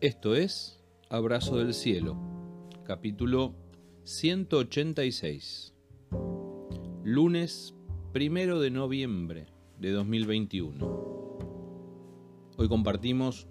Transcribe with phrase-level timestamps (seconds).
[0.00, 2.16] Esto es Abrazo del Cielo,
[2.84, 3.52] capítulo
[4.04, 5.74] 186,
[7.04, 7.74] lunes
[8.10, 9.44] primero de noviembre
[9.78, 10.86] de 2021.
[12.56, 13.46] Hoy compartimos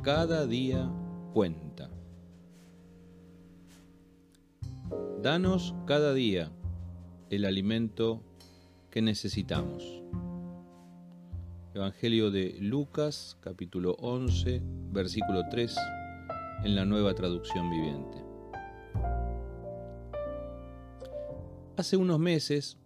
[0.00, 0.88] Cada día
[1.32, 1.90] cuenta.
[5.20, 6.52] Danos cada día
[7.30, 8.22] el alimento
[8.92, 10.02] que necesitamos.
[11.74, 15.74] Evangelio de Lucas, capítulo 11, versículo 3,
[16.64, 18.22] en la nueva traducción viviente.
[21.78, 22.76] Hace unos meses,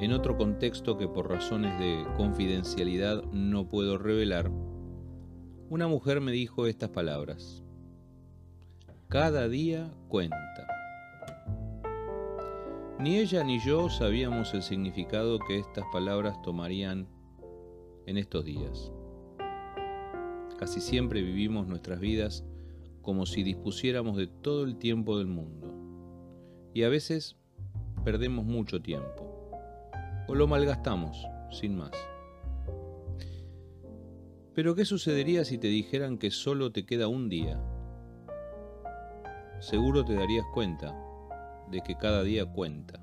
[0.00, 4.50] en otro contexto que por razones de confidencialidad no puedo revelar,
[5.68, 7.62] una mujer me dijo estas palabras.
[9.08, 10.66] Cada día cuenta.
[12.98, 17.06] Ni ella ni yo sabíamos el significado que estas palabras tomarían
[18.06, 18.92] en estos días.
[20.58, 22.44] Casi siempre vivimos nuestras vidas
[23.02, 25.72] como si dispusiéramos de todo el tiempo del mundo.
[26.72, 27.36] Y a veces
[28.04, 29.50] perdemos mucho tiempo.
[30.28, 31.92] O lo malgastamos, sin más.
[34.54, 37.60] Pero ¿qué sucedería si te dijeran que solo te queda un día?
[39.60, 40.94] Seguro te darías cuenta
[41.70, 43.00] de que cada día cuenta.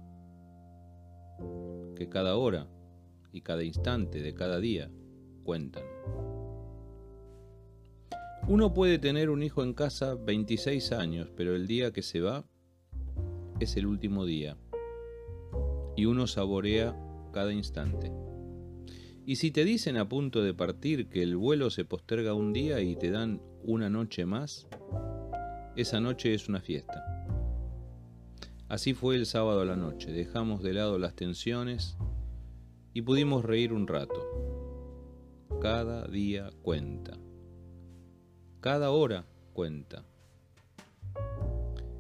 [1.96, 2.68] Que cada hora
[3.34, 4.90] y cada instante de cada día
[5.44, 5.84] cuentan.
[8.48, 12.46] Uno puede tener un hijo en casa 26 años, pero el día que se va
[13.60, 14.58] es el último día
[15.96, 16.96] y uno saborea
[17.32, 18.12] cada instante.
[19.26, 22.82] Y si te dicen a punto de partir que el vuelo se posterga un día
[22.82, 24.68] y te dan una noche más,
[25.76, 27.26] esa noche es una fiesta.
[28.68, 31.98] Así fue el sábado a la noche, dejamos de lado las tensiones
[32.94, 34.22] y pudimos reír un rato.
[35.62, 37.18] Cada día cuenta.
[38.62, 40.06] Cada hora cuenta.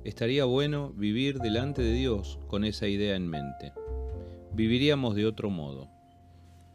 [0.04, 3.74] Estaría bueno vivir delante de Dios con esa idea en mente.
[4.54, 5.90] Viviríamos de otro modo.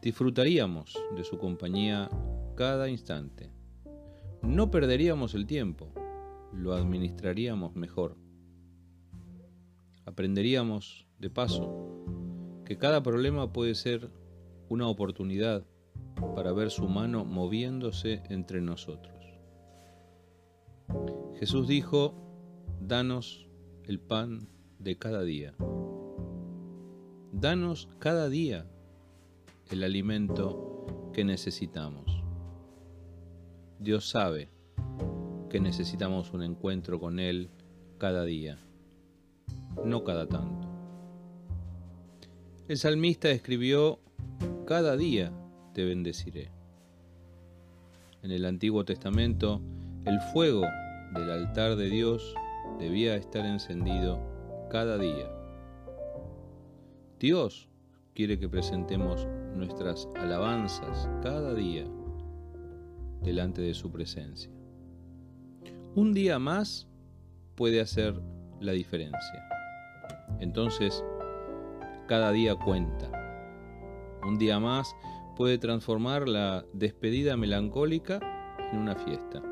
[0.01, 2.09] Disfrutaríamos de su compañía
[2.55, 3.51] cada instante.
[4.41, 5.93] No perderíamos el tiempo,
[6.53, 8.17] lo administraríamos mejor.
[10.05, 11.88] Aprenderíamos, de paso,
[12.69, 14.11] que cada problema puede ser
[14.69, 15.65] una oportunidad
[16.35, 19.25] para ver su mano moviéndose entre nosotros.
[21.39, 22.13] Jesús dijo,
[22.79, 23.47] danos
[23.85, 24.47] el pan
[24.77, 25.55] de cada día.
[27.31, 28.67] Danos cada día
[29.71, 32.23] el alimento que necesitamos.
[33.79, 34.51] Dios sabe
[35.49, 37.49] que necesitamos un encuentro con Él
[37.97, 38.59] cada día,
[39.83, 40.68] no cada tanto.
[42.69, 43.99] El salmista escribió,
[44.67, 45.33] cada día
[45.73, 46.51] te bendeciré.
[48.21, 49.59] En el Antiguo Testamento,
[50.05, 50.61] el fuego
[51.15, 52.35] del altar de Dios
[52.77, 54.19] debía estar encendido
[54.69, 55.31] cada día.
[57.19, 57.67] Dios
[58.13, 59.25] quiere que presentemos
[59.55, 61.87] nuestras alabanzas cada día
[63.23, 64.51] delante de su presencia.
[65.95, 66.87] Un día más
[67.55, 68.13] puede hacer
[68.59, 69.49] la diferencia.
[70.39, 71.03] Entonces,
[72.09, 73.11] cada día cuenta.
[74.23, 74.95] Un día más
[75.37, 78.19] puede transformar la despedida melancólica
[78.73, 79.43] en una fiesta.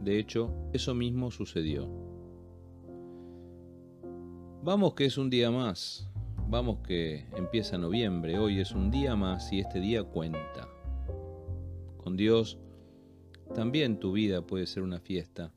[0.00, 1.86] De hecho, eso mismo sucedió.
[4.62, 6.10] Vamos que es un día más.
[6.48, 8.38] Vamos que empieza noviembre.
[8.38, 10.66] Hoy es un día más y este día cuenta.
[12.02, 12.58] Con Dios
[13.54, 15.52] también tu vida puede ser una fiesta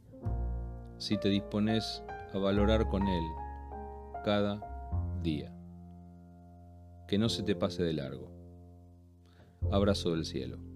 [0.98, 3.24] si te dispones a valorar con Él
[4.26, 4.60] cada
[5.24, 5.56] día
[7.12, 8.32] que no se te pase de largo.
[9.70, 10.71] Abrazo del cielo.